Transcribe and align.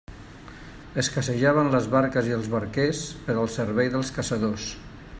Escassejaven 1.01 1.69
les 1.75 1.91
barques 1.97 2.31
i 2.31 2.35
els 2.39 2.49
barquers 2.57 3.05
per 3.29 3.37
al 3.43 3.53
servei 3.59 3.95
dels 3.97 4.15
caçadors. 4.19 4.69